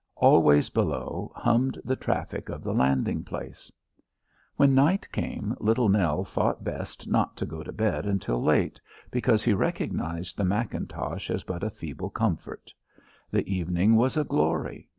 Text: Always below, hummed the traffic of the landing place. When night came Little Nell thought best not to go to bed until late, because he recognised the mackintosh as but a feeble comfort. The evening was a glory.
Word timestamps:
Always 0.15 0.71
below, 0.71 1.31
hummed 1.35 1.77
the 1.85 1.95
traffic 1.95 2.49
of 2.49 2.63
the 2.63 2.73
landing 2.73 3.23
place. 3.23 3.71
When 4.55 4.73
night 4.73 5.07
came 5.11 5.55
Little 5.59 5.89
Nell 5.89 6.25
thought 6.25 6.63
best 6.63 7.07
not 7.07 7.37
to 7.37 7.45
go 7.45 7.61
to 7.61 7.71
bed 7.71 8.07
until 8.07 8.41
late, 8.41 8.81
because 9.11 9.43
he 9.43 9.53
recognised 9.53 10.37
the 10.37 10.43
mackintosh 10.43 11.29
as 11.29 11.43
but 11.43 11.61
a 11.63 11.69
feeble 11.69 12.09
comfort. 12.09 12.73
The 13.29 13.47
evening 13.47 13.95
was 13.95 14.17
a 14.17 14.23
glory. 14.23 14.89